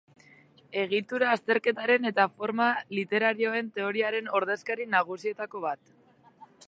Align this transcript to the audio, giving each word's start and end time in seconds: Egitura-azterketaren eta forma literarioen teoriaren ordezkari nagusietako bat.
Egitura-azterketaren 0.83 2.09
eta 2.11 2.25
forma 2.39 2.69
literarioen 3.01 3.69
teoriaren 3.77 4.33
ordezkari 4.41 4.89
nagusietako 4.97 5.63
bat. 5.69 5.97